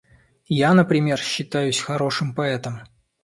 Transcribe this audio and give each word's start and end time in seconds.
Я, 0.47 0.73
например, 0.73 1.19
считаюсь 1.19 1.79
хорошим 1.79 2.33
поэтом. 2.33 2.81